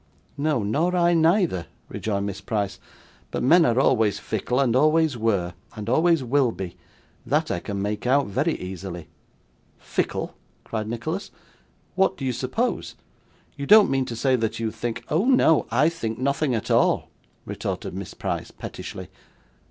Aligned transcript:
'No, 0.35 0.63
nor 0.63 0.95
I 0.95 1.13
neither,' 1.13 1.67
rejoined 1.87 2.25
Miss 2.25 2.41
Price; 2.41 2.79
'but 3.29 3.43
men 3.43 3.67
are 3.67 3.79
always 3.79 4.17
fickle, 4.17 4.59
and 4.59 4.75
always 4.75 5.15
were, 5.15 5.53
and 5.75 5.87
always 5.87 6.23
will 6.23 6.51
be; 6.51 6.75
that 7.23 7.51
I 7.51 7.59
can 7.59 7.83
make 7.83 8.07
out, 8.07 8.25
very 8.25 8.57
easily.' 8.59 9.09
'Fickle!' 9.77 10.33
cried 10.63 10.87
Nicholas; 10.87 11.29
'what 11.93 12.17
do 12.17 12.25
you 12.25 12.33
suppose? 12.33 12.95
You 13.55 13.67
don't 13.67 13.91
mean 13.91 14.05
to 14.05 14.15
say 14.15 14.35
that 14.35 14.59
you 14.59 14.71
think' 14.71 15.03
'Oh 15.09 15.25
no, 15.25 15.67
I 15.69 15.87
think 15.87 16.17
nothing 16.17 16.55
at 16.55 16.71
all,' 16.71 17.09
retorted 17.45 17.93
Miss 17.93 18.15
Price, 18.15 18.49
pettishly. 18.49 19.07